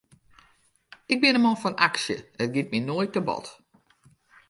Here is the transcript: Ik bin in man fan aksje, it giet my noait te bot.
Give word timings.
Ik 1.13 1.17
bin 1.21 1.35
in 1.35 1.41
man 1.43 1.57
fan 1.63 1.79
aksje, 1.87 2.15
it 2.43 2.51
giet 2.53 2.71
my 2.71 2.79
noait 2.81 3.11
te 3.13 3.21
bot. 3.27 3.45